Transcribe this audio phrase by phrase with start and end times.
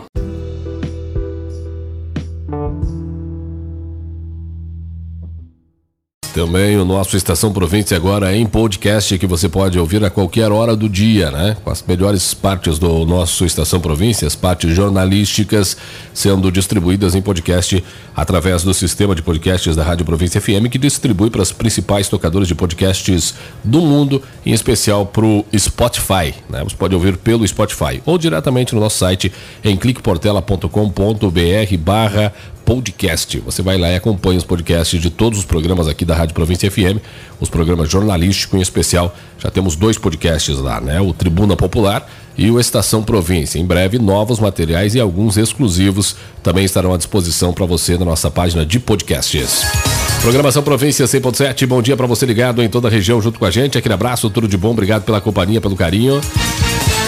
[6.38, 10.52] Também o nosso Estação Província agora é em podcast que você pode ouvir a qualquer
[10.52, 11.56] hora do dia, né?
[11.64, 15.76] Com as melhores partes do nosso Estação Província, as partes jornalísticas
[16.14, 17.82] sendo distribuídas em podcast
[18.14, 22.46] através do sistema de podcasts da Rádio Província FM, que distribui para as principais tocadoras
[22.46, 26.32] de podcasts do mundo, em especial para o Spotify.
[26.48, 26.62] Né?
[26.62, 29.32] Você pode ouvir pelo Spotify ou diretamente no nosso site
[29.64, 32.32] em cliqueportela.com.br barra
[32.68, 33.40] podcast.
[33.46, 36.70] Você vai lá e acompanha os podcasts de todos os programas aqui da Rádio Província
[36.70, 37.00] FM,
[37.40, 39.16] os programas jornalísticos em especial.
[39.38, 41.00] Já temos dois podcasts lá, né?
[41.00, 43.58] O Tribuna Popular e o Estação Província.
[43.58, 48.30] Em breve, novos materiais e alguns exclusivos também estarão à disposição para você na nossa
[48.30, 49.62] página de podcasts.
[50.20, 53.50] Programação Província 100.7, bom dia para você ligado em toda a região junto com a
[53.50, 53.78] gente.
[53.78, 56.20] Aquele abraço, tudo de bom, obrigado pela companhia, pelo carinho.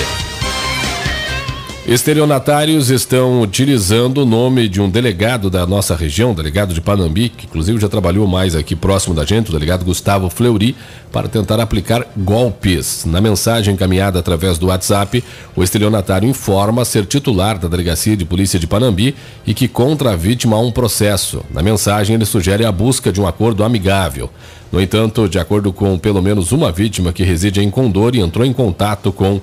[1.86, 7.46] Estelionatários estão utilizando o nome de um delegado da nossa região, delegado de Panambi, que
[7.46, 10.74] inclusive já trabalhou mais aqui próximo da gente, o delegado Gustavo Fleury,
[11.12, 13.04] para tentar aplicar golpes.
[13.04, 15.22] Na mensagem encaminhada através do WhatsApp,
[15.54, 19.14] o estelionatário informa ser titular da Delegacia de Polícia de Panambi
[19.46, 21.44] e que contra a vítima há um processo.
[21.54, 24.28] Na mensagem, ele sugere a busca de um acordo amigável.
[24.72, 28.44] No entanto, de acordo com pelo menos uma vítima que reside em Condor e entrou
[28.44, 29.40] em contato com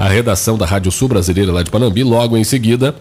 [0.00, 2.02] a redação da Rádio Sul Brasileira lá de Panambi.
[2.02, 2.94] Logo em seguida,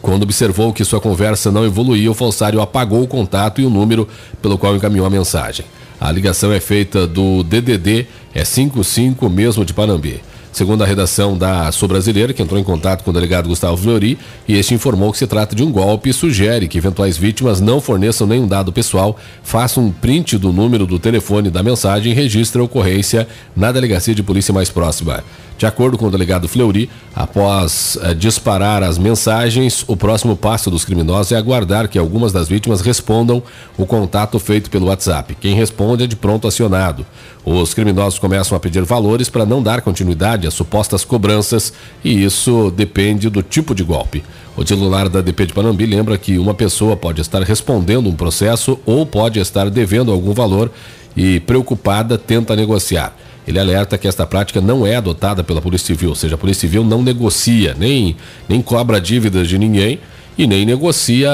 [0.00, 4.06] quando observou que sua conversa não evoluía, o falsário apagou o contato e o número
[4.40, 5.66] pelo qual encaminhou a mensagem.
[6.00, 10.22] A ligação é feita do DDD, é 55 mesmo de Panambi.
[10.52, 14.18] Segundo a redação da Sul Brasileira, que entrou em contato com o delegado Gustavo Flori,
[14.48, 17.80] e este informou que se trata de um golpe e sugere que eventuais vítimas não
[17.80, 22.62] forneçam nenhum dado pessoal, façam um print do número do telefone da mensagem e registrem
[22.62, 25.22] a ocorrência na delegacia de polícia mais próxima.
[25.56, 30.86] De acordo com o delegado Fleury, após eh, disparar as mensagens, o próximo passo dos
[30.86, 33.42] criminosos é aguardar que algumas das vítimas respondam
[33.76, 35.36] o contato feito pelo WhatsApp.
[35.38, 37.04] Quem responde é de pronto acionado.
[37.44, 41.72] Os criminosos começam a pedir valores para não dar continuidade às supostas cobranças
[42.04, 44.22] e isso depende do tipo de golpe.
[44.56, 48.78] O titular da DP de Panambi lembra que uma pessoa pode estar respondendo um processo
[48.84, 50.70] ou pode estar devendo algum valor
[51.16, 53.16] e, preocupada, tenta negociar.
[53.48, 56.60] Ele alerta que esta prática não é adotada pela Polícia Civil, ou seja, a Polícia
[56.60, 59.98] Civil não negocia, nem, nem cobra dívidas de ninguém
[60.42, 61.30] e nem negocia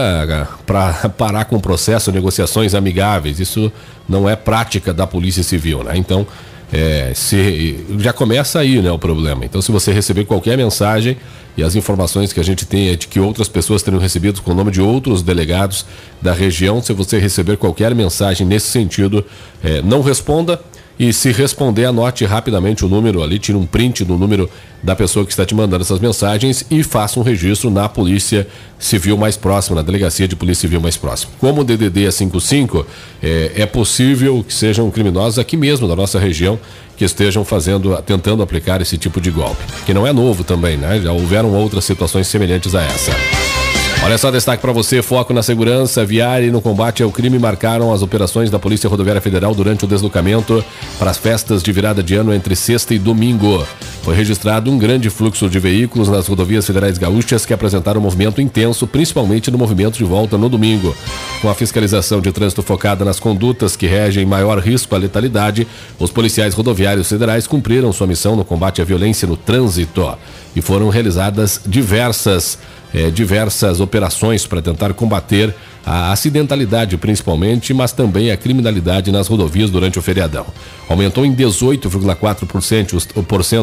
[0.66, 3.38] para parar com o processo, negociações amigáveis.
[3.38, 3.70] Isso
[4.08, 5.92] não é prática da Polícia Civil, né?
[5.96, 6.26] Então,
[6.72, 9.44] é, se, já começa aí né, o problema.
[9.44, 11.16] Então, se você receber qualquer mensagem
[11.56, 14.50] e as informações que a gente tem é de que outras pessoas teriam recebido com
[14.50, 15.86] o nome de outros delegados
[16.20, 19.24] da região, se você receber qualquer mensagem nesse sentido,
[19.62, 20.60] é, não responda
[20.98, 24.48] e se responder, anote rapidamente o número ali, tira um print do número
[24.82, 28.46] da pessoa que está te mandando essas mensagens e faça um registro na Polícia
[28.78, 31.32] Civil mais próxima, na Delegacia de Polícia Civil mais próxima.
[31.38, 32.86] Como o DDD é 55,
[33.22, 36.58] é, é possível que sejam criminosos aqui mesmo da nossa região
[36.96, 39.62] que estejam fazendo, tentando aplicar esse tipo de golpe.
[39.84, 41.00] Que não é novo também, né?
[41.00, 43.55] Já houveram outras situações semelhantes a essa.
[44.04, 47.92] Olha só, destaque para você: foco na segurança viária e no combate ao crime marcaram
[47.92, 50.64] as operações da Polícia Rodoviária Federal durante o deslocamento
[50.98, 53.66] para as festas de virada de ano entre sexta e domingo.
[54.02, 58.40] Foi registrado um grande fluxo de veículos nas rodovias federais gaúchas que apresentaram um movimento
[58.40, 60.94] intenso, principalmente no movimento de volta no domingo.
[61.42, 65.66] Com a fiscalização de trânsito focada nas condutas que regem maior risco à letalidade,
[65.98, 70.16] os policiais rodoviários federais cumpriram sua missão no combate à violência no trânsito
[70.56, 72.58] e foram realizadas diversas
[72.94, 75.54] é, diversas operações para tentar combater
[75.84, 80.46] a acidentalidade principalmente, mas também a criminalidade nas rodovias durante o feriadão.
[80.88, 83.06] Aumentou em 18,4% os,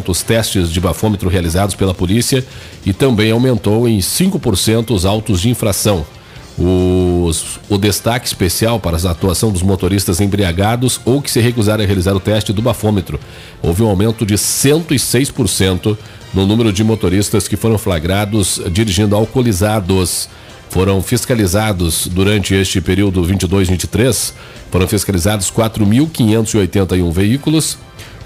[0.07, 2.45] os testes de bafômetro realizados pela polícia
[2.85, 6.05] e também aumentou em 5% os autos de infração.
[6.55, 11.87] Os, o destaque especial para a atuação dos motoristas embriagados ou que se recusaram a
[11.87, 13.19] realizar o teste do bafômetro.
[13.61, 15.97] Houve um aumento de 106%
[16.33, 20.27] no número de motoristas que foram flagrados dirigindo alcoolizados.
[20.69, 24.33] Foram fiscalizados durante este período 22-23,
[24.71, 27.77] foram fiscalizados 4.581 veículos.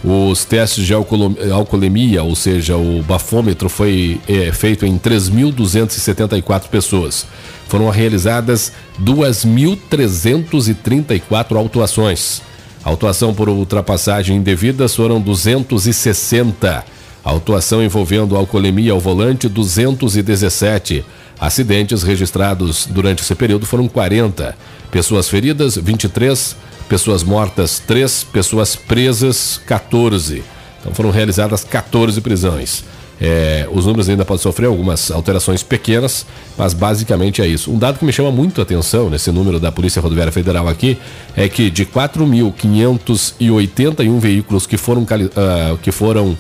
[0.02, 7.28] Os testes de alcoolemia, ou seja, o bafômetro, foi é, feito em 3.274 pessoas.
[7.68, 8.72] Foram realizadas
[9.04, 12.42] 2.334 autuações.
[12.86, 16.97] A autuação por ultrapassagem indevida foram 260
[17.28, 21.04] Autuação envolvendo alcoolemia ao volante 217.
[21.38, 24.56] Acidentes registrados durante esse período foram 40.
[24.90, 26.56] Pessoas feridas 23,
[26.88, 30.42] pessoas mortas 3, pessoas presas 14.
[30.80, 32.86] Então foram realizadas 14 prisões.
[33.20, 36.26] É, os números ainda podem sofrer algumas alterações pequenas,
[36.58, 37.70] mas basicamente é isso.
[37.70, 40.98] Um dado que me chama muito a atenção nesse número da Polícia Rodoviária Federal aqui
[41.36, 46.38] é que de 4.581 veículos que foram, uh, que foram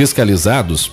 [0.00, 0.90] fiscalizados,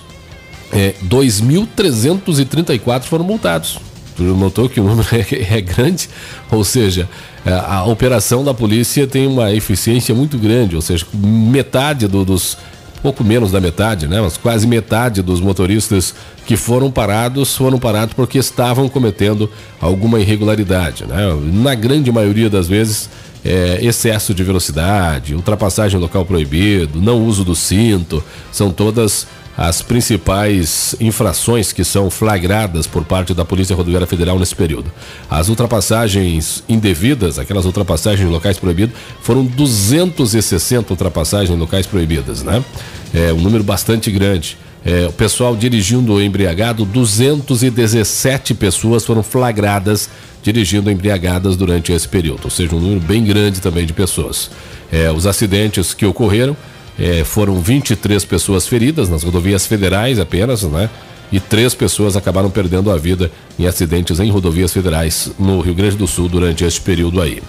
[0.70, 3.78] é, 2.334 foram multados.
[4.14, 6.10] Tu notou que o número é, é grande?
[6.50, 7.08] Ou seja,
[7.46, 12.22] a, é, a, operação da polícia tem uma eficiência muito grande, ou seja, metade do,
[12.22, 12.58] dos.
[13.02, 14.20] Pouco menos da metade, né?
[14.20, 16.14] Mas quase metade dos motoristas
[16.46, 19.50] que foram parados foram parados porque estavam cometendo
[19.80, 21.24] alguma irregularidade, né?
[21.52, 23.08] Na grande maioria das vezes
[23.44, 29.26] é, excesso de velocidade, ultrapassagem local proibido, não uso do cinto, são todas
[29.58, 34.92] as principais infrações que são flagradas por parte da Polícia Rodoviária Federal nesse período.
[35.28, 42.64] As ultrapassagens indevidas, aquelas ultrapassagens em locais proibidos, foram 260 ultrapassagens em locais proibidas, né?
[43.12, 44.56] É um número bastante grande.
[44.84, 50.08] É, o pessoal dirigindo embriagado, 217 pessoas foram flagradas
[50.40, 54.52] dirigindo embriagadas durante esse período, ou seja, um número bem grande também de pessoas.
[54.92, 56.56] É, os acidentes que ocorreram
[56.98, 60.90] é, foram 23 pessoas feridas nas rodovias federais apenas, né?
[61.30, 65.96] E três pessoas acabaram perdendo a vida em acidentes em rodovias federais no Rio Grande
[65.96, 67.42] do Sul durante este período aí.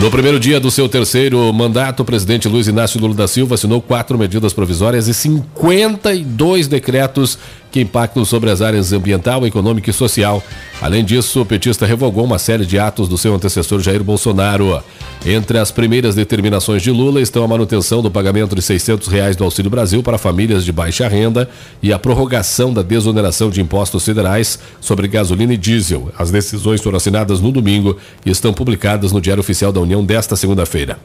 [0.00, 3.80] No primeiro dia do seu terceiro mandato, o presidente Luiz Inácio Lula da Silva assinou
[3.80, 7.38] quatro medidas provisórias e 52 decretos
[7.74, 10.40] que impactam sobre as áreas ambiental, econômica e social.
[10.80, 14.80] Além disso, o petista revogou uma série de atos do seu antecessor Jair Bolsonaro.
[15.26, 19.42] Entre as primeiras determinações de Lula estão a manutenção do pagamento de 600 reais do
[19.42, 21.50] Auxílio Brasil para famílias de baixa renda
[21.82, 26.12] e a prorrogação da desoneração de impostos federais sobre gasolina e diesel.
[26.16, 30.36] As decisões foram assinadas no domingo e estão publicadas no Diário Oficial da União desta
[30.36, 30.96] segunda-feira.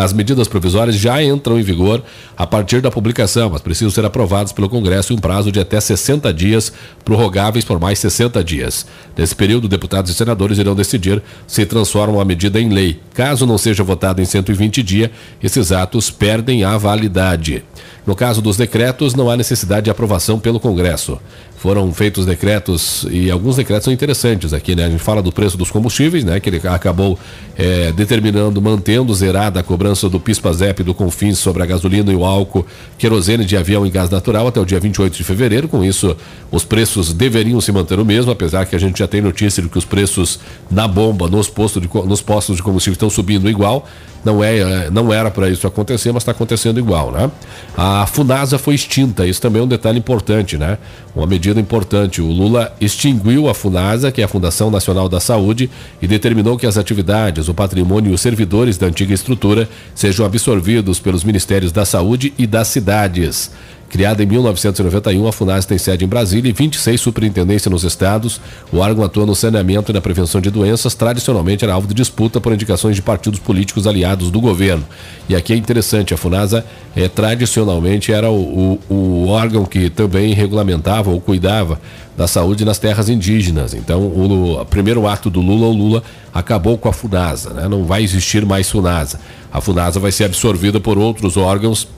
[0.00, 2.02] As medidas provisórias já entram em vigor
[2.34, 5.78] a partir da publicação, mas precisam ser aprovadas pelo Congresso em um prazo de até
[5.78, 6.72] 60 dias,
[7.04, 8.86] prorrogáveis por mais 60 dias.
[9.14, 12.98] Nesse período, deputados e senadores irão decidir se transformam a medida em lei.
[13.12, 15.10] Caso não seja votado em 120 dias,
[15.42, 17.62] esses atos perdem a validade.
[18.06, 21.20] No caso dos decretos, não há necessidade de aprovação pelo Congresso
[21.60, 24.86] foram feitos decretos e alguns decretos são interessantes aqui, né?
[24.86, 26.40] A gente fala do preço dos combustíveis, né?
[26.40, 27.18] Que ele acabou
[27.54, 32.24] é, determinando, mantendo zerada a cobrança do PIS/PASEP do Confins sobre a gasolina e o
[32.24, 32.64] álcool,
[32.96, 35.68] querosene de avião e gás natural até o dia 28 de fevereiro.
[35.68, 36.16] Com isso,
[36.50, 39.68] os preços deveriam se manter o mesmo, apesar que a gente já tem notícia de
[39.68, 40.40] que os preços
[40.70, 43.86] na bomba, nos postos de, nos postos de combustível estão subindo igual.
[44.24, 47.30] Não, é, é não era para isso acontecer, mas está acontecendo igual, né?
[47.76, 50.76] A Funasa foi extinta, isso também é um detalhe importante, né?
[51.14, 52.20] Uma medida importante.
[52.20, 56.66] O Lula extinguiu a Funasa, que é a Fundação Nacional da Saúde, e determinou que
[56.66, 61.84] as atividades, o patrimônio e os servidores da antiga estrutura sejam absorvidos pelos Ministérios da
[61.84, 63.50] Saúde e das cidades.
[63.90, 68.40] Criada em 1991, a FUNAS tem sede em Brasília e 26 superintendências nos estados.
[68.72, 70.94] O órgão atua no saneamento e na prevenção de doenças.
[70.94, 74.84] Tradicionalmente era alvo de disputa por indicações de partidos políticos aliados do governo.
[75.28, 80.34] E aqui é interessante, a FUNASA é, tradicionalmente era o, o, o órgão que também
[80.34, 81.80] regulamentava ou cuidava
[82.16, 83.74] da saúde nas terras indígenas.
[83.74, 87.68] Então, o, o primeiro ato do Lula, o Lula acabou com a FUNASA, né?
[87.68, 89.18] não vai existir mais FUNASA.
[89.52, 91.88] A FUNASA vai ser absorvida por outros órgãos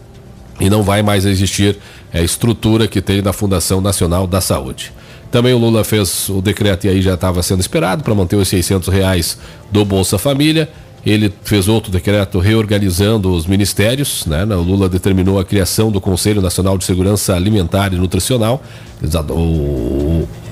[0.63, 1.77] e não vai mais existir
[2.15, 4.93] a é, estrutura que tem da Fundação Nacional da Saúde.
[5.29, 8.47] Também o Lula fez o decreto e aí já estava sendo esperado para manter os
[8.47, 9.39] 600 reais
[9.73, 10.69] do Bolsa Família.
[11.05, 14.25] Ele fez outro decreto reorganizando os ministérios.
[14.25, 14.45] Né?
[14.45, 18.63] O Lula determinou a criação do Conselho Nacional de Segurança Alimentar e Nutricional.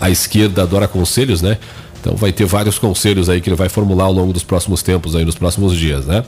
[0.01, 1.57] a esquerda adora conselhos, né?
[2.01, 5.15] Então vai ter vários conselhos aí que ele vai formular ao longo dos próximos tempos,
[5.15, 6.25] aí nos próximos dias, né?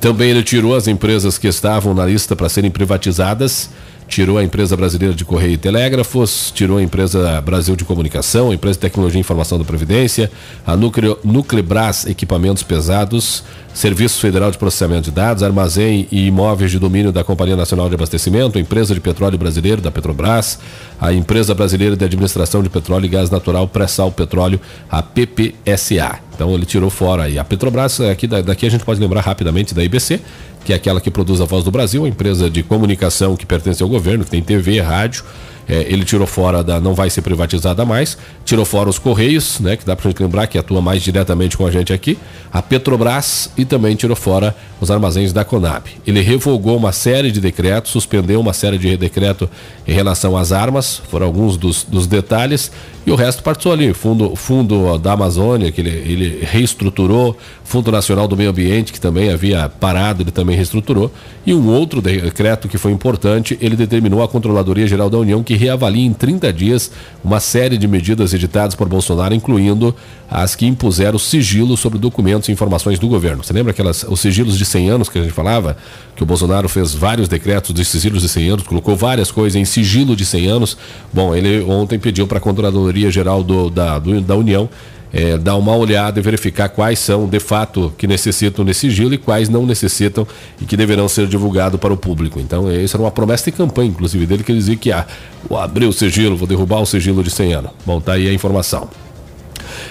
[0.00, 3.70] Também ele tirou as empresas que estavam na lista para serem privatizadas,
[4.08, 8.54] tirou a empresa brasileira de Correio e Telégrafos, tirou a empresa Brasil de Comunicação, a
[8.54, 10.30] empresa de Tecnologia e Informação da Previdência,
[10.66, 13.42] a Nuclebras Equipamentos Pesados,
[13.72, 17.96] Serviço Federal de Processamento de Dados, Armazém e Imóveis de Domínio da Companhia Nacional de
[17.96, 20.60] Abastecimento, a Empresa de Petróleo Brasileiro da Petrobras,
[21.00, 26.20] a Empresa Brasileira de Administração de Petróleo e Gás Natural Pré-Sal Petróleo, a PPSA.
[26.34, 27.36] Então ele tirou fora aí.
[27.36, 30.20] A Petrobras, aqui, daqui a gente pode lembrar rapidamente da IBC,
[30.64, 33.82] que é aquela que produz a Voz do Brasil, a empresa de comunicação que pertence
[33.82, 35.24] ao governo, que tem TV, rádio,
[35.68, 36.80] é, ele tirou fora da.
[36.80, 39.76] não vai ser privatizada mais, tirou fora os Correios, né?
[39.76, 42.18] Que dá gente lembrar que atua mais diretamente com a gente aqui,
[42.52, 45.84] a Petrobras e também tirou fora os armazéns da Conab.
[46.06, 49.48] Ele revogou uma série de decretos, suspendeu uma série de decretos
[49.86, 52.70] em relação às armas, foram alguns dos, dos detalhes,
[53.06, 53.92] e o resto partiu ali.
[53.92, 59.30] Fundo, fundo da Amazônia, que ele, ele reestruturou, Fundo Nacional do Meio Ambiente, que também
[59.30, 61.10] havia parado, ele também reestruturou,
[61.46, 65.53] e um outro decreto que foi importante, ele determinou a Controladoria Geral da União que
[65.56, 66.90] reavalie em 30 dias
[67.22, 69.94] uma série de medidas editadas por Bolsonaro, incluindo
[70.30, 73.42] as que impuseram sigilo sobre documentos e informações do governo.
[73.42, 75.76] Você lembra aquelas os sigilos de 100 anos que a gente falava?
[76.16, 79.64] Que o Bolsonaro fez vários decretos de sigilos de 100 anos, colocou várias coisas em
[79.64, 80.76] sigilo de 100 anos.
[81.12, 84.68] Bom, ele ontem pediu para a Controladoria Geral do, da, do, da União
[85.14, 89.18] é, dar uma olhada e verificar quais são de fato que necessitam desse sigilo e
[89.18, 90.26] quais não necessitam
[90.60, 92.40] e que deverão ser divulgados para o público.
[92.40, 95.06] Então, isso era uma promessa de campanha, inclusive, dele, que ele dizia que ah,
[95.48, 97.70] vou abrir o sigilo, vou derrubar o sigilo de 100 anos.
[97.86, 98.88] Bom, tá aí a informação.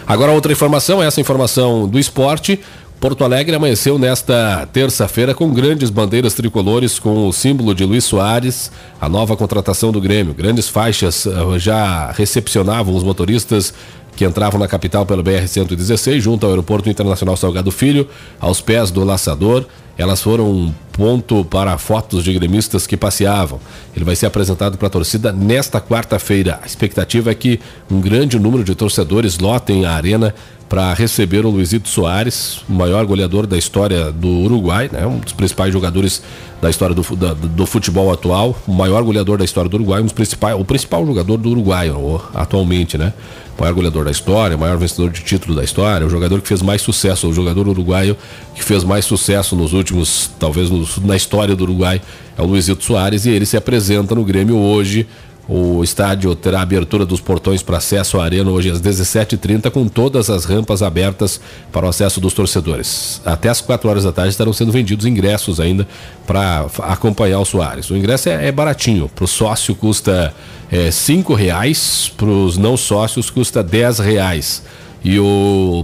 [0.06, 2.60] Agora, outra informação, essa informação do esporte.
[3.00, 8.72] Porto Alegre amanheceu nesta terça-feira com grandes bandeiras tricolores com o símbolo de Luiz Soares,
[9.00, 10.34] a nova contratação do Grêmio.
[10.34, 13.74] Grandes faixas ah, já recepcionavam os motoristas
[14.15, 18.08] que entravam na capital pelo BR-116, junto ao Aeroporto Internacional Salgado Filho,
[18.39, 19.65] aos pés do laçador.
[19.98, 23.60] Elas foram um ponto para fotos de gremistas que passeavam.
[23.96, 26.60] Ele vai ser apresentado para a torcida nesta quarta-feira.
[26.63, 27.60] A expectativa é que
[27.91, 30.34] um grande número de torcedores lotem a arena
[30.67, 35.05] para receber o Luizito Soares, o maior goleador da história do Uruguai, né?
[35.05, 36.24] um dos principais jogadores
[36.60, 40.05] da história do, da, do futebol atual, o maior goleador da história do Uruguai, um
[40.05, 41.91] dos principais, o principal jogador do Uruguai
[42.34, 43.13] atualmente, né?
[43.60, 46.81] Maior goleador da história, maior vencedor de título da história, o jogador que fez mais
[46.81, 48.17] sucesso, o jogador uruguaio
[48.55, 50.69] que fez mais sucesso nos últimos, talvez
[51.01, 52.01] na história do Uruguai,
[52.38, 55.07] é o Luizito Soares, e ele se apresenta no Grêmio hoje
[55.47, 60.29] o estádio terá abertura dos portões para acesso à arena hoje às 17h30, com todas
[60.29, 61.39] as rampas abertas
[61.71, 63.21] para o acesso dos torcedores.
[63.25, 65.85] Até às 4 horas da tarde estarão sendo vendidos ingressos ainda
[66.25, 67.89] para acompanhar o Soares.
[67.89, 70.33] O ingresso é, é baratinho, para o sócio custa
[70.71, 74.63] é, cinco reais, para os não sócios custa 10 reais.
[75.03, 75.17] E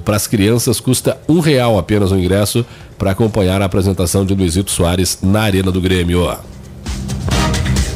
[0.06, 2.66] para as crianças custa um real apenas o ingresso
[2.98, 6.26] para acompanhar a apresentação de Luizito Soares na Arena do Grêmio.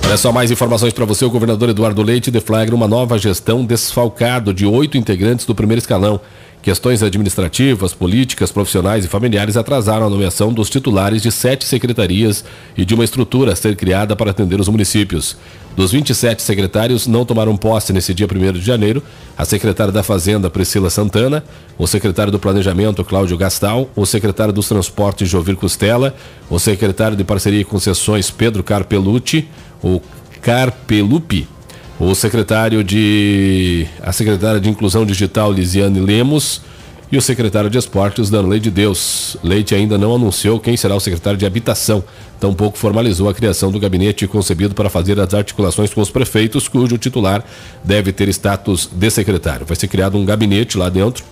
[0.06, 1.26] Olha só mais informações para você.
[1.26, 6.20] O governador Eduardo Leite deflagra uma nova gestão desfalcado de oito integrantes do primeiro escalão.
[6.62, 12.46] Questões administrativas, políticas, profissionais e familiares atrasaram a nomeação dos titulares de sete secretarias
[12.78, 15.36] e de uma estrutura a ser criada para atender os municípios.
[15.76, 19.04] Dos 27 secretários, não tomaram posse nesse dia 1 de janeiro
[19.38, 21.44] a secretária da Fazenda, Priscila Santana,
[21.78, 26.16] o secretário do Planejamento, Cláudio Gastal, o secretário dos Transportes, Jovir Costela,
[26.50, 29.50] o secretário de Parceria e Concessões, Pedro Carpelucci,
[29.84, 30.02] o
[30.42, 31.48] Carpelupi,
[32.00, 33.86] o secretário de.
[34.02, 36.62] a secretária de Inclusão Digital, Lisiane Lemos,
[37.12, 39.38] e o secretário de Esportes, Danley de Deus.
[39.44, 42.04] Leite ainda não anunciou quem será o secretário de Habitação,
[42.40, 46.98] tampouco formalizou a criação do gabinete concebido para fazer as articulações com os prefeitos, cujo
[46.98, 47.46] titular
[47.84, 49.66] deve ter status de secretário.
[49.66, 51.24] Vai ser criado um gabinete lá dentro,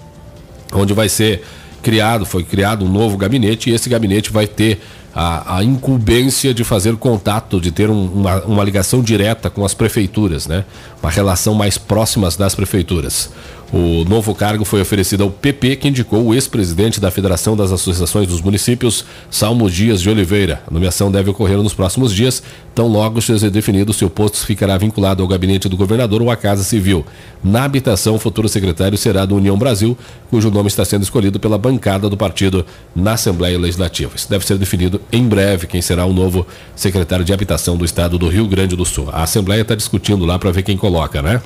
[0.71, 1.43] onde vai ser
[1.81, 4.79] criado, foi criado um novo gabinete, e esse gabinete vai ter
[5.13, 9.73] a, a incumbência de fazer contato, de ter um, uma, uma ligação direta com as
[9.73, 10.63] prefeituras, né?
[11.01, 13.29] Uma relação mais próxima das prefeituras.
[13.73, 18.27] O novo cargo foi oferecido ao PP, que indicou o ex-presidente da Federação das Associações
[18.27, 20.61] dos Municípios, Salmo Dias de Oliveira.
[20.67, 22.43] A nomeação deve ocorrer nos próximos dias,
[22.75, 26.35] tão logo seja definido se o posto ficará vinculado ao gabinete do governador ou à
[26.35, 27.05] Casa Civil.
[27.41, 29.97] Na habitação, o futuro secretário será do União Brasil,
[30.29, 34.11] cujo nome está sendo escolhido pela bancada do partido na Assembleia Legislativa.
[34.17, 38.17] Isso deve ser definido em breve quem será o novo secretário de habitação do estado
[38.17, 39.07] do Rio Grande do Sul.
[39.13, 41.41] A Assembleia está discutindo lá para ver quem coloca, né?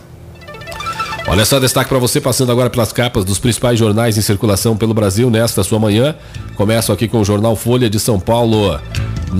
[1.27, 4.93] Olha só, destaque para você, passando agora pelas capas dos principais jornais em circulação pelo
[4.93, 6.15] Brasil nesta sua manhã.
[6.55, 8.79] Começo aqui com o jornal Folha de São Paulo.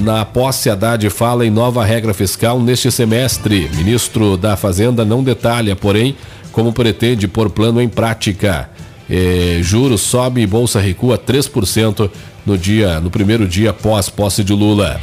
[0.01, 3.70] Na posse, Haddad fala em nova regra fiscal neste semestre.
[3.75, 6.18] Ministro da Fazenda não detalha, porém,
[6.51, 8.68] como pretende pôr plano em prática.
[9.08, 12.10] É, juros sobe e bolsa recua 3%
[12.44, 15.00] no dia, no primeiro dia após posse de Lula.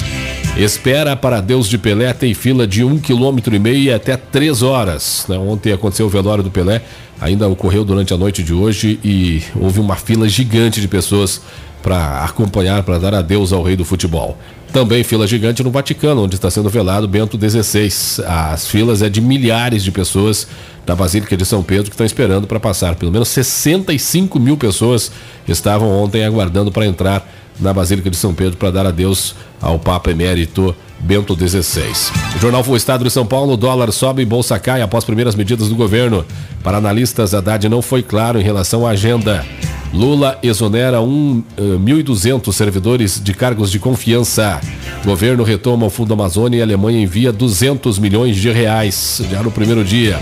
[0.56, 5.24] Espera para Deus de Pelé tem fila de um quilômetro e meio até três horas.
[5.26, 5.38] Né?
[5.38, 6.82] Ontem aconteceu o velório do Pelé,
[7.18, 11.40] ainda ocorreu durante a noite de hoje e houve uma fila gigante de pessoas
[11.82, 14.36] para acompanhar, para dar adeus ao rei do futebol.
[14.72, 18.24] Também fila gigante no Vaticano, onde está sendo velado Bento XVI.
[18.26, 20.46] As filas é de milhares de pessoas
[20.84, 22.94] da Basílica de São Pedro que estão esperando para passar.
[22.94, 25.10] Pelo menos 65 mil pessoas
[25.48, 27.26] estavam ontem aguardando para entrar
[27.62, 31.92] na Basílica de São Pedro para dar adeus ao Papa Emérito Bento XVI.
[32.36, 35.68] O jornal foi Estado de São Paulo, dólar sobe e bolsa cai após primeiras medidas
[35.68, 36.24] do governo.
[36.62, 39.44] Para analistas, Haddad não foi claro em relação à agenda.
[39.92, 44.60] Lula exonera 1.200 uh, servidores de cargos de confiança.
[45.04, 49.50] Governo retoma o Fundo Amazônia e a Alemanha envia 200 milhões de reais já no
[49.50, 50.18] primeiro dia.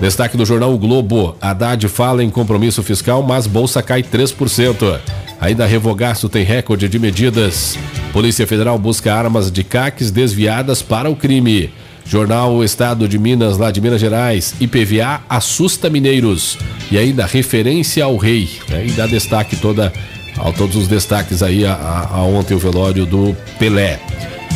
[0.00, 1.36] Destaque do jornal o Globo.
[1.40, 4.98] Haddad fala em compromisso fiscal, mas bolsa cai 3%.
[5.42, 7.76] Ainda Revogaço tem recorde de medidas.
[8.12, 11.68] Polícia Federal busca armas de caques desviadas para o crime.
[12.06, 14.54] Jornal Estado de Minas, lá de Minas Gerais.
[14.60, 16.56] IPVA assusta mineiros.
[16.92, 18.48] E ainda referência ao rei.
[18.68, 18.86] Né?
[18.86, 19.92] E dá destaque toda,
[20.38, 23.98] a todos os destaques aí a, a, a ontem o velório do Pelé.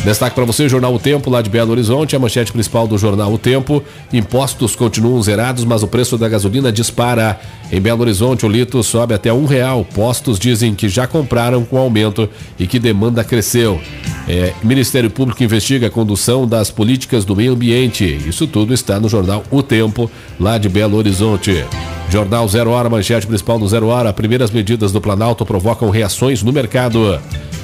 [0.03, 3.33] Destaque para você, Jornal O Tempo, lá de Belo Horizonte, a manchete principal do Jornal
[3.33, 3.83] O Tempo.
[4.13, 7.37] Impostos continuam zerados, mas o preço da gasolina dispara.
[7.69, 9.83] Em Belo Horizonte, o litro sobe até um real.
[9.83, 13.81] Postos dizem que já compraram com aumento e que demanda cresceu.
[14.29, 18.05] É, Ministério Público investiga a condução das políticas do meio ambiente.
[18.25, 21.65] Isso tudo está no Jornal O Tempo, lá de Belo Horizonte.
[22.09, 24.13] Jornal Zero Hora, manchete principal do Zero Hora.
[24.13, 27.19] Primeiras medidas do Planalto provocam reações no mercado.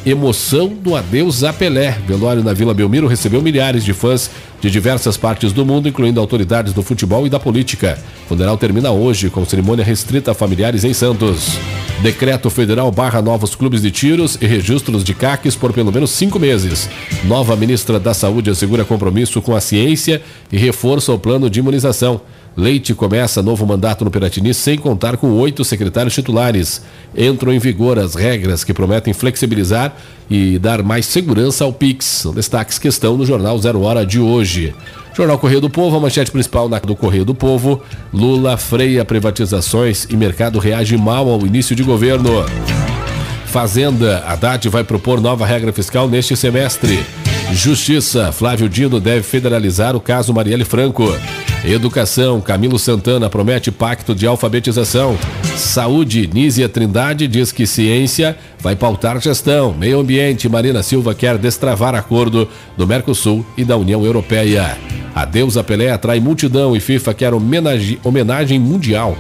[0.05, 1.97] Emoção do adeus a Pelé.
[2.05, 6.73] Velório na Vila Belmiro recebeu milhares de fãs de diversas partes do mundo, incluindo autoridades
[6.73, 7.97] do futebol e da política.
[8.25, 11.57] O funeral termina hoje com cerimônia restrita a familiares em Santos.
[12.01, 16.37] Decreto federal barra novos clubes de tiros e registros de CACs por pelo menos cinco
[16.37, 16.89] meses.
[17.23, 22.19] Nova ministra da Saúde assegura compromisso com a ciência e reforça o plano de imunização.
[22.55, 26.83] Leite começa novo mandato no Piratini sem contar com oito secretários titulares.
[27.17, 29.95] Entram em vigor as regras que prometem flexibilizar
[30.29, 32.27] e dar mais segurança ao PIX.
[32.35, 34.75] Destaques que estão no Jornal Zero Hora de hoje.
[35.15, 37.81] Jornal Correio do Povo, a manchete principal do Correio do Povo.
[38.13, 42.45] Lula freia privatizações e mercado reage mal ao início de governo.
[43.45, 47.03] Fazenda, Haddad vai propor nova regra fiscal neste semestre.
[47.51, 51.05] Justiça, Flávio Dino deve federalizar o caso Marielle Franco.
[51.63, 55.17] Educação, Camilo Santana promete pacto de alfabetização.
[55.55, 59.73] Saúde, Nízia Trindade diz que ciência vai pautar gestão.
[59.73, 64.77] Meio Ambiente, Marina Silva quer destravar acordo do Mercosul e da União Europeia.
[65.15, 65.25] A
[65.63, 69.15] Pelé atrai multidão e FIFA quer homenagem, homenagem mundial.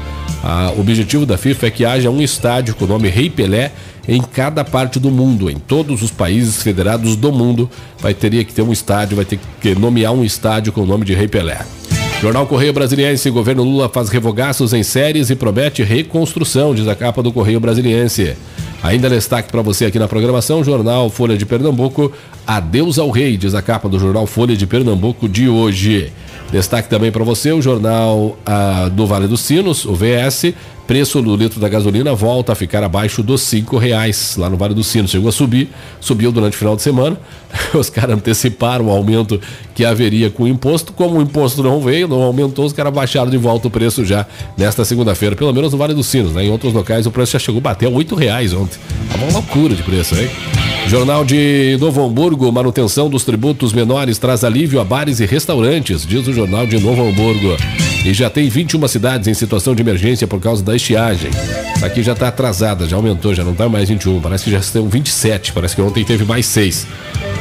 [0.75, 3.71] O objetivo da FIFA é que haja um estádio com o nome Rei Pelé
[4.05, 8.53] em cada parte do mundo, em todos os países federados do mundo, vai teria que
[8.53, 11.59] ter um estádio, vai ter que nomear um estádio com o nome de Rei Pelé.
[12.23, 17.21] Jornal Correio Brasiliense, governo Lula faz revogaços em séries e promete reconstrução, diz a capa
[17.21, 18.37] do Correio Brasiliense.
[18.81, 22.13] Ainda destaque para você aqui na programação, Jornal Folha de Pernambuco,
[22.47, 26.13] Adeus ao Rei, diz a capa do Jornal Folha de Pernambuco de hoje.
[26.49, 30.53] Destaque também para você o Jornal ah, do Vale dos Sinos, o VS,
[30.93, 34.75] Preço do litro da gasolina volta a ficar abaixo dos cinco reais lá no Vale
[34.75, 35.07] do Sino.
[35.07, 35.67] Chegou a subir,
[35.99, 37.19] subiu durante o final de semana.
[37.73, 39.41] Os caras anteciparam o aumento
[39.73, 40.93] que haveria com o imposto.
[40.93, 44.27] Como o imposto não veio, não aumentou, os caras baixaram de volta o preço já
[44.55, 46.31] nesta segunda-feira, pelo menos no Vale do Sinos.
[46.31, 46.45] Né?
[46.45, 48.77] Em outros locais o preço já chegou a bater oito reais ontem.
[49.11, 50.29] É uma loucura de preço, hein?
[50.85, 56.27] Jornal de Novo Hamburgo, manutenção dos tributos menores traz alívio a bares e restaurantes, diz
[56.27, 57.57] o Jornal de Novo Hamburgo.
[58.05, 61.31] E já tem 21 cidades em situação de emergência por causa da estiagem.
[61.81, 64.87] Aqui já está atrasada, já aumentou, já não está mais 21, parece que já estão
[64.87, 66.87] 27, parece que ontem teve mais 6.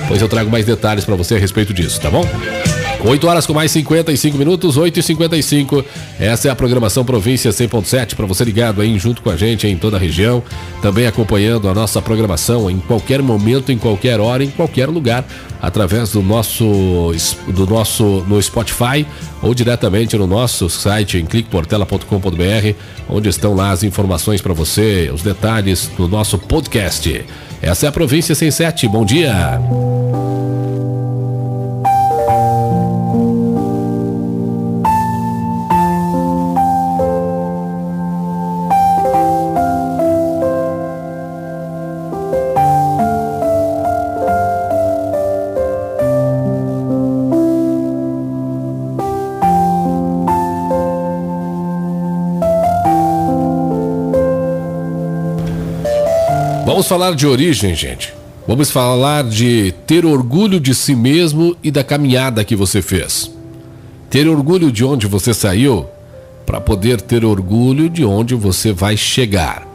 [0.08, 2.24] Pois eu trago mais detalhes para você a respeito disso, tá bom?
[3.04, 5.84] 8 horas com mais 55 minutos, 8 e 55
[6.20, 9.76] Essa é a programação Província 100.7 para você ligado aí junto com a gente em
[9.76, 10.42] toda a região.
[10.80, 15.24] Também acompanhando a nossa programação em qualquer momento, em qualquer hora, em qualquer lugar,
[15.60, 17.12] através do nosso,
[17.48, 19.06] do nosso no Spotify
[19.42, 22.76] ou diretamente no nosso site em cliqueportela.com.br,
[23.08, 27.24] onde estão lá as informações para você, os detalhes do nosso podcast.
[27.60, 28.88] Essa é a Província 107.
[28.88, 29.60] Bom dia.
[56.92, 58.12] Falar de origem, gente.
[58.46, 63.32] Vamos falar de ter orgulho de si mesmo e da caminhada que você fez.
[64.10, 65.86] Ter orgulho de onde você saiu
[66.44, 69.66] para poder ter orgulho de onde você vai chegar.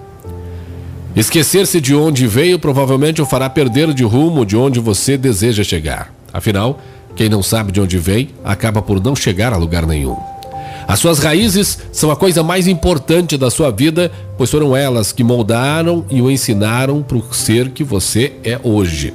[1.15, 6.13] Esquecer-se de onde veio provavelmente o fará perder de rumo de onde você deseja chegar.
[6.31, 6.79] Afinal,
[7.15, 10.36] quem não sabe de onde vem acaba por não chegar a lugar nenhum.
[10.87, 15.21] As suas raízes são a coisa mais importante da sua vida, pois foram elas que
[15.21, 19.13] moldaram e o ensinaram para o ser que você é hoje.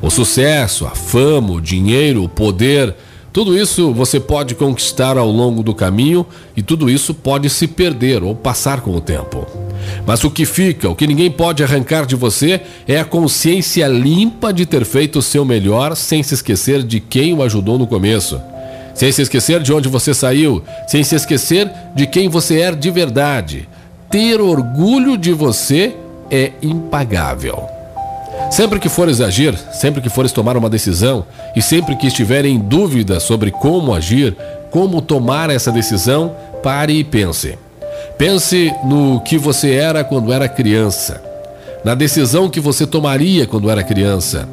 [0.00, 2.94] O sucesso, a fama, o dinheiro, o poder,
[3.32, 6.24] tudo isso você pode conquistar ao longo do caminho
[6.56, 9.44] e tudo isso pode se perder ou passar com o tempo.
[10.06, 14.52] Mas o que fica, o que ninguém pode arrancar de você, é a consciência limpa
[14.52, 18.40] de ter feito o seu melhor sem se esquecer de quem o ajudou no começo
[18.94, 22.90] sem se esquecer de onde você saiu, sem se esquecer de quem você é de
[22.90, 23.68] verdade.
[24.10, 25.94] Ter orgulho de você
[26.30, 27.64] é impagável.
[28.50, 31.24] Sempre que fores agir, sempre que fores tomar uma decisão
[31.56, 34.36] e sempre que estiver em dúvida sobre como agir,
[34.70, 37.58] como tomar essa decisão, pare e pense.
[38.18, 41.22] Pense no que você era quando era criança,
[41.84, 44.48] na decisão que você tomaria quando era criança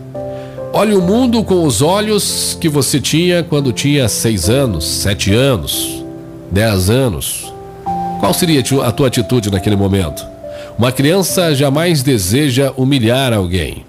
[0.72, 6.06] Olhe o mundo com os olhos que você tinha quando tinha seis anos, sete anos,
[6.52, 7.52] dez anos.
[8.20, 10.24] Qual seria a tua atitude naquele momento?
[10.78, 13.84] Uma criança jamais deseja humilhar alguém,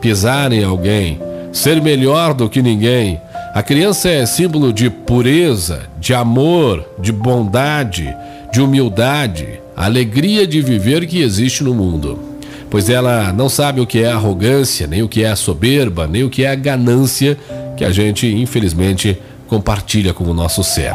[0.00, 1.20] pisar em alguém,
[1.52, 3.20] ser melhor do que ninguém.
[3.52, 8.16] A criança é símbolo de pureza, de amor, de bondade,
[8.50, 12.31] de humildade, alegria de viver que existe no mundo
[12.72, 16.24] pois ela não sabe o que é arrogância, nem o que é a soberba, nem
[16.24, 17.36] o que é a ganância
[17.76, 20.94] que a gente, infelizmente, compartilha com o nosso ser.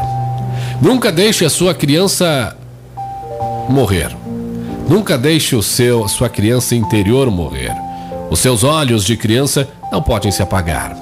[0.82, 2.58] Nunca deixe a sua criança
[3.70, 4.10] morrer.
[4.90, 7.76] Nunca deixe o seu, sua criança interior morrer.
[8.32, 10.98] Os seus olhos de criança não podem se apagar.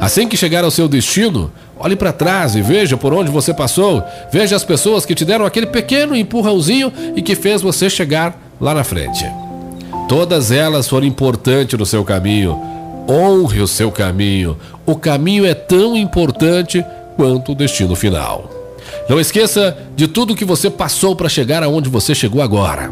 [0.00, 4.00] Assim que chegar ao seu destino, olhe para trás e veja por onde você passou.
[4.32, 8.72] Veja as pessoas que te deram aquele pequeno empurrãozinho e que fez você chegar lá
[8.72, 9.26] na frente.
[10.10, 12.60] Todas elas foram importantes no seu caminho.
[13.08, 14.58] Honre o seu caminho.
[14.84, 18.50] O caminho é tão importante quanto o destino final.
[19.08, 22.90] Não esqueça de tudo que você passou para chegar aonde você chegou agora.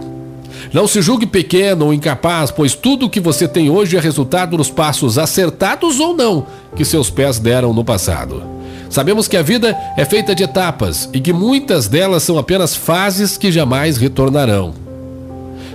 [0.72, 4.57] Não se julgue pequeno ou incapaz, pois tudo o que você tem hoje é resultado
[4.57, 8.44] dos passos acertados ou não que seus pés deram no passado.
[8.88, 13.37] Sabemos que a vida é feita de etapas e que muitas delas são apenas fases
[13.37, 14.88] que jamais retornarão.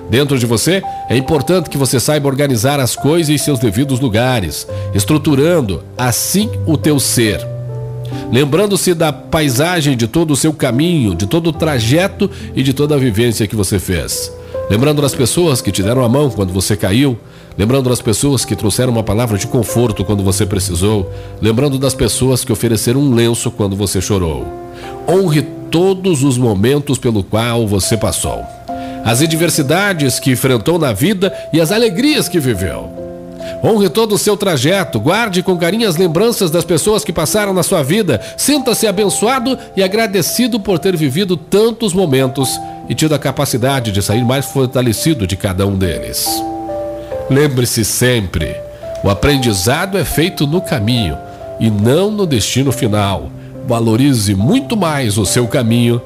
[0.10, 4.68] Dentro de você, é importante que você saiba organizar as coisas em seus devidos lugares,
[4.94, 7.40] estruturando assim o teu ser.
[8.32, 12.96] Lembrando-se da paisagem de todo o seu caminho, de todo o trajeto e de toda
[12.96, 14.32] a vivência que você fez.
[14.70, 17.18] Lembrando das pessoas que te deram a mão quando você caiu,
[17.58, 21.12] lembrando das pessoas que trouxeram uma palavra de conforto quando você precisou,
[21.42, 24.46] lembrando das pessoas que ofereceram um lenço quando você chorou.
[25.08, 28.44] Honre todos os momentos pelo qual você passou
[29.04, 33.04] as adversidades que enfrentou na vida e as alegrias que viveu.
[33.64, 37.64] Honre todo o seu trajeto, guarde com carinho as lembranças das pessoas que passaram na
[37.64, 42.50] sua vida, sinta-se abençoado e agradecido por ter vivido tantos momentos
[42.90, 46.28] e tido a capacidade de sair mais fortalecido de cada um deles.
[47.30, 48.56] Lembre-se sempre:
[49.04, 51.18] o aprendizado é feito no caminho
[51.60, 53.30] e não no destino final.
[53.66, 56.02] Valorize muito mais o seu caminho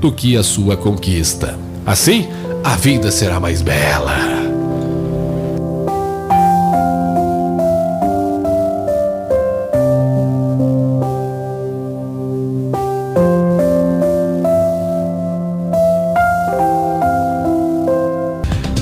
[0.00, 1.65] do que a sua conquista.
[1.86, 2.28] Assim,
[2.64, 4.35] a vida será mais bela.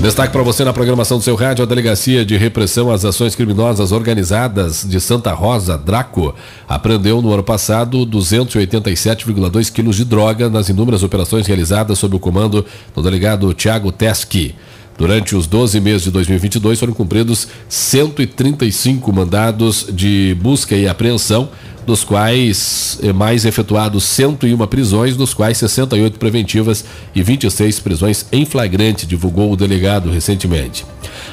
[0.05, 3.91] Destaque para você na programação do seu rádio, a Delegacia de Repressão às Ações Criminosas
[3.91, 6.35] Organizadas de Santa Rosa, Draco,
[6.69, 12.63] apreendeu no ano passado 287,2 quilos de droga nas inúmeras operações realizadas sob o comando
[12.93, 14.53] do delegado Tiago Teski.
[14.97, 21.49] Durante os 12 meses de 2022 foram cumpridos 135 mandados de busca e apreensão
[21.85, 28.45] dos quais eh, mais efetuados 101 prisões, dos quais 68 preventivas e 26 prisões em
[28.45, 30.85] flagrante, divulgou o delegado recentemente.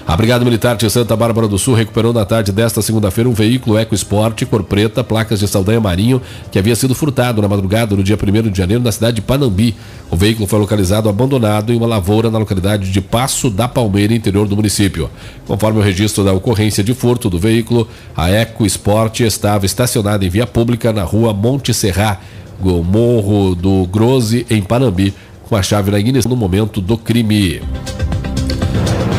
[0.04, 3.78] A Brigada Militar de Santa Bárbara do Sul recuperou na tarde desta segunda-feira um veículo
[3.78, 8.16] EcoSport cor preta, placas de Saldanha Marinho, que havia sido furtado na madrugada do dia
[8.16, 9.76] 1 de janeiro na cidade de Panambi.
[10.10, 14.48] O veículo foi localizado abandonado em uma lavoura na localidade de Passo da Palmeira, interior
[14.48, 15.08] do município.
[15.46, 17.86] Conforme o registro da ocorrência de furto do veículo,
[18.16, 22.20] a EcoSport estava estacionada em via pública na rua Monte Serra,
[22.60, 25.14] Morro do Grose, em Panambi,
[25.48, 27.60] com a chave na ignição no momento do crime.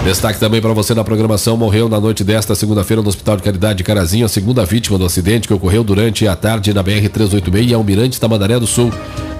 [0.03, 3.77] Destaque também para você na programação: morreu na noite desta segunda-feira no Hospital de Caridade
[3.77, 7.73] de Carazinho a segunda vítima do acidente que ocorreu durante a tarde na BR-386 em
[7.73, 8.91] Almirante Tamandaré do Sul,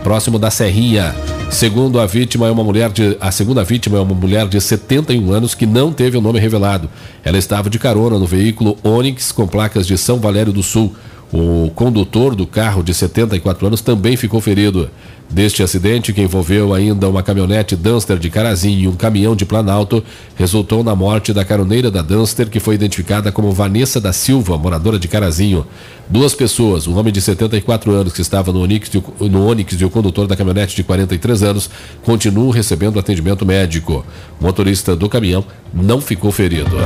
[0.04, 1.14] próximo da Serrinha.
[1.52, 5.34] Segundo a vítima, é uma mulher de a segunda vítima é uma mulher de 71
[5.34, 6.90] anos que não teve o nome revelado.
[7.26, 10.96] Ela estava de carona no veículo Onix com placas de São Valério do Sul.
[11.34, 14.88] O condutor do carro, de 74 anos, também ficou ferido.
[15.28, 20.04] Deste acidente, que envolveu ainda uma caminhonete Duster de Carazinho e um caminhão de Planalto,
[20.36, 25.00] resultou na morte da caroneira da Duster, que foi identificada como Vanessa da Silva, moradora
[25.00, 25.66] de Carazinho.
[26.08, 29.90] Duas pessoas, um homem de 74 anos que estava no Onix, no Onix e o
[29.90, 31.68] condutor da caminhonete de 43 anos,
[32.04, 34.06] continuam recebendo atendimento médico.
[34.40, 35.44] O motorista do caminhão
[35.74, 36.78] não ficou ferido.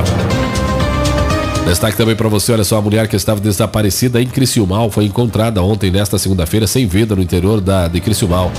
[1.68, 5.62] Destaque também para você, olha só, a mulher que estava desaparecida em Criciúmal foi encontrada
[5.62, 8.50] ontem, nesta segunda-feira, sem vida no interior da, de Criciúmal.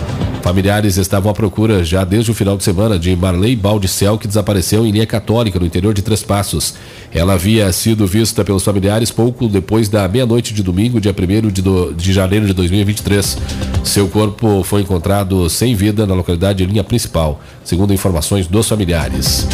[0.44, 4.86] Familiares estavam à procura já desde o final de semana de Marley Baldicel, que desapareceu
[4.86, 6.76] em linha católica no interior de Três Passos.
[7.12, 11.64] Ela havia sido vista pelos familiares pouco depois da meia-noite de domingo, dia 1 de,
[11.64, 13.40] do, de janeiro de 2023.
[13.84, 19.48] Seu corpo foi encontrado sem vida na localidade de linha principal, segundo informações dos familiares.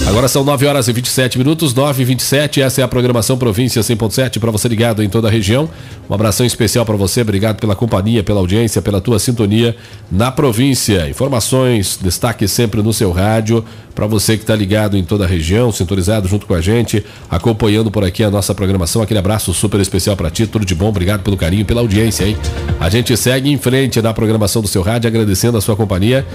[0.08, 2.62] Agora são 9 horas e 27 minutos, 9 e 27.
[2.62, 5.68] Essa é a programação Província 100.7 para você ligado em toda a região.
[6.08, 9.76] Um abração especial para você, obrigado pela companhia, pela audiência, pela tua sintonia
[10.12, 11.10] na província.
[11.10, 13.65] Informações, destaque sempre no seu rádio.
[13.96, 17.89] Para você que está ligado em toda a região, sintonizado junto com a gente, acompanhando
[17.89, 19.02] por aqui a nossa programação.
[19.02, 22.38] Aquele abraço super especial para ti, tudo de bom, obrigado pelo carinho, pela audiência, hein?
[22.80, 26.26] A gente segue em frente na programação do seu rádio, agradecendo a sua companhia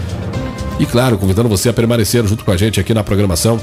[0.80, 3.60] E claro, convidando você a permanecer junto com a gente aqui na programação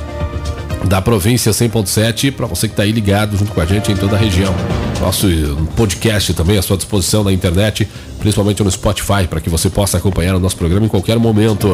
[0.87, 4.15] da província 100.7 para você que está aí ligado junto com a gente em toda
[4.15, 4.53] a região.
[5.01, 5.27] Nosso
[5.75, 7.87] podcast também à sua disposição na internet,
[8.19, 11.71] principalmente no Spotify, para que você possa acompanhar o nosso programa em qualquer momento.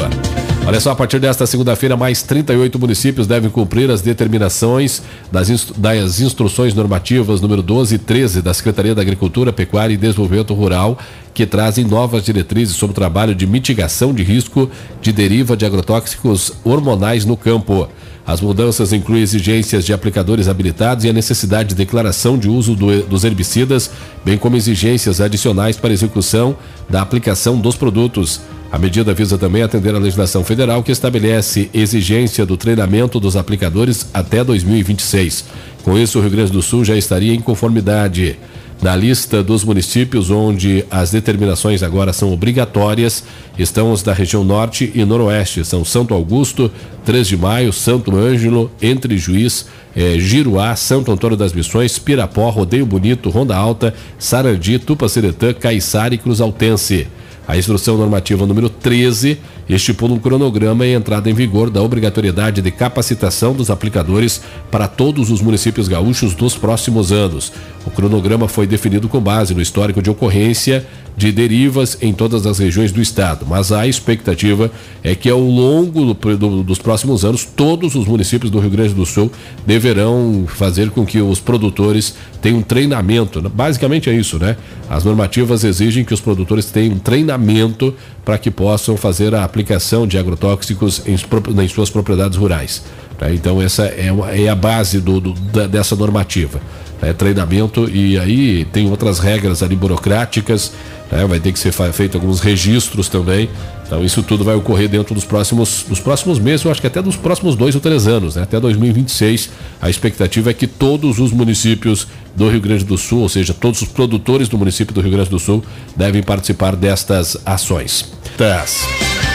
[0.66, 5.76] Olha só, a partir desta segunda-feira, mais 38 municípios devem cumprir as determinações das, instru
[5.78, 10.98] das instruções normativas número 12 e 13 da Secretaria da Agricultura, Pecuária e Desenvolvimento Rural,
[11.34, 14.72] que trazem novas diretrizes sobre o trabalho de mitigação de risco
[15.02, 17.90] de deriva de agrotóxicos hormonais no campo.
[18.26, 23.04] As mudanças incluem exigências de aplicadores habilitados e a necessidade de declaração de uso do,
[23.04, 23.92] dos herbicidas,
[24.24, 26.56] bem como exigências adicionais para execução
[26.90, 28.40] da aplicação dos produtos.
[28.74, 34.10] A medida visa também atender a legislação federal que estabelece exigência do treinamento dos aplicadores
[34.12, 35.46] até 2026.
[35.84, 38.36] Com isso, o Rio Grande do Sul já estaria em conformidade.
[38.82, 43.24] Na lista dos municípios onde as determinações agora são obrigatórias
[43.60, 45.64] estão os da região norte e noroeste.
[45.64, 46.72] São Santo Augusto,
[47.06, 52.88] 3 de Maio, Santo Ângelo, Entre Juiz, eh, Giruá, Santo Antônio das Missões, Pirapó, Rodeio
[52.88, 57.06] Bonito, Ronda Alta, Sarandi, Tupaciretã, Caiçara e Cruz Altense.
[57.46, 62.72] A instrução normativa número 13 estipula um cronograma e entrada em vigor da obrigatoriedade de
[62.72, 67.52] capacitação dos aplicadores para todos os municípios gaúchos nos próximos anos.
[67.86, 72.60] O cronograma foi definido com base no histórico de ocorrência de derivas em todas as
[72.60, 74.72] regiões do estado, mas a expectativa
[75.04, 78.94] é que ao longo do, do, dos próximos anos todos os municípios do Rio Grande
[78.94, 79.32] do Sul
[79.66, 83.42] deverão fazer com que os produtores tenham treinamento.
[83.50, 84.58] Basicamente é isso, né?
[84.90, 87.94] As normativas exigem que os produtores tenham treinamento
[88.26, 91.16] para que possam fazer a aplicação de agrotóxicos em,
[91.62, 92.84] em suas propriedades rurais.
[93.18, 93.32] Tá?
[93.32, 95.34] Então essa é, uma, é a base do, do,
[95.68, 96.60] dessa normativa.
[97.04, 100.72] É treinamento e aí tem outras regras ali burocráticas
[101.14, 101.26] né?
[101.26, 103.50] vai ter que ser feito alguns registros também.
[103.86, 107.02] Então isso tudo vai ocorrer dentro dos próximos, dos próximos meses, eu acho que até
[107.02, 108.44] dos próximos dois ou três anos, né?
[108.44, 109.50] até 2026.
[109.82, 113.82] A expectativa é que todos os municípios do Rio Grande do Sul, ou seja, todos
[113.82, 115.64] os produtores do município do Rio Grande do Sul,
[115.96, 118.12] devem participar destas ações.
[118.38, 119.33] Tas.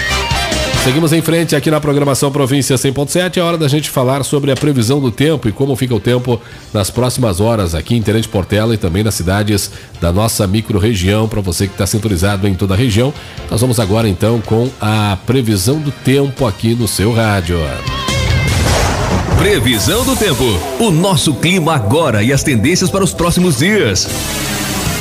[0.84, 3.36] Seguimos em frente aqui na programação Província 100.7.
[3.36, 6.40] É hora da gente falar sobre a previsão do tempo e como fica o tempo
[6.72, 11.28] nas próximas horas aqui em Tenente Portela e também nas cidades da nossa micro-região.
[11.28, 13.12] Para você que está sintonizado em toda a região,
[13.50, 17.58] nós vamos agora então com a previsão do tempo aqui no seu rádio.
[19.38, 20.44] Previsão do tempo.
[20.80, 24.08] O nosso clima agora e as tendências para os próximos dias.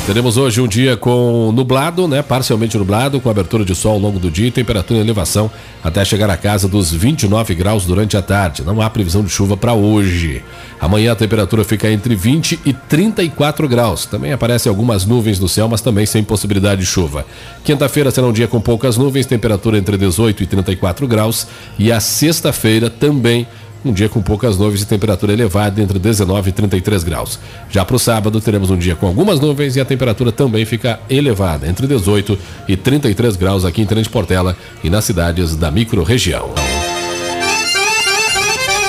[0.07, 2.21] Teremos hoje um dia com nublado, né?
[2.21, 5.51] Parcialmente nublado, com abertura de sol ao longo do dia e temperatura em elevação
[5.83, 8.63] até chegar à casa dos 29 graus durante a tarde.
[8.63, 10.41] Não há previsão de chuva para hoje.
[10.79, 14.05] Amanhã a temperatura fica entre 20 e 34 graus.
[14.05, 17.25] Também aparecem algumas nuvens no céu, mas também sem possibilidade de chuva.
[17.65, 21.47] Quinta-feira será um dia com poucas nuvens, temperatura entre 18 e 34 graus.
[21.77, 23.45] E a sexta-feira também
[23.83, 27.39] um dia com poucas nuvens e temperatura elevada entre 19 e 33 graus.
[27.69, 30.99] Já para o sábado teremos um dia com algumas nuvens e a temperatura também fica
[31.09, 32.37] elevada entre 18
[32.67, 36.76] e 33 graus aqui em Trente Portela e nas cidades da microrregião.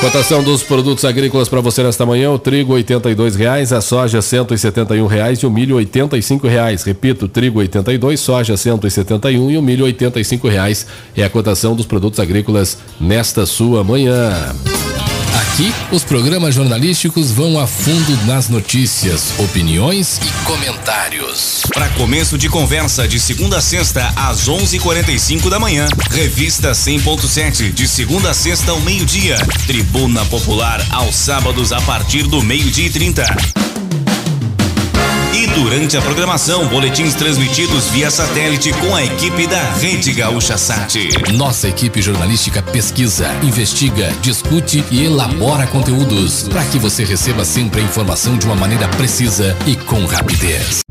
[0.01, 2.85] Cotação dos produtos agrícolas para você nesta manhã: o trigo R$
[3.37, 5.89] reais, a soja R$ reais e o milho R$
[6.45, 6.85] reais.
[6.85, 9.95] Repito, trigo 82, soja 171 e o milho R$
[10.45, 14.55] reais é a cotação dos produtos agrícolas nesta sua manhã.
[15.39, 21.63] Aqui, os programas jornalísticos vão a fundo nas notícias, opiniões e comentários.
[21.73, 25.87] Para começo de conversa de segunda a sexta às 11:45 da manhã.
[26.11, 29.37] Revista 100.7 de segunda a sexta ao meio-dia.
[29.65, 33.68] Tribuna Popular aos sábados a partir do meio-dia e 30.
[35.39, 40.99] E durante a programação, boletins transmitidos via satélite com a equipe da Rede Gaúcha Sat.
[41.33, 47.85] Nossa equipe jornalística pesquisa, investiga, discute e elabora conteúdos para que você receba sempre a
[47.85, 50.88] informação de uma maneira precisa e com rapidez.